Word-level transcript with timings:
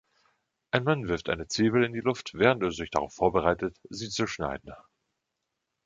Ein 0.71 0.83
Mann 0.83 1.07
wirft 1.09 1.29
eine 1.29 1.47
Zwiebel 1.47 1.83
in 1.83 1.93
die 1.93 1.99
Luft, 1.99 2.33
während 2.33 2.63
er 2.63 2.71
sich 2.71 2.89
darauf 2.89 3.13
vorbereitet, 3.13 3.77
sie 3.91 4.09
zu 4.09 4.25
schneiden. 4.25 4.73